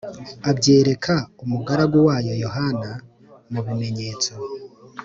[0.49, 1.13] abyereka
[1.43, 2.89] umugaragu wayo Yohana
[3.51, 4.31] mu bimenyetso